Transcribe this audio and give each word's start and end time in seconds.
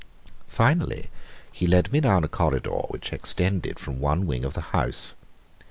Finally 0.47 1.11
he 1.51 1.67
led 1.67 1.91
me 1.91 1.99
down 1.99 2.23
a 2.23 2.27
corridor 2.27 2.73
which 2.87 3.13
extended 3.13 3.77
from 3.77 3.99
one 3.99 4.25
wing 4.25 4.43
of 4.43 4.55
the 4.55 4.59
house. 4.73 5.13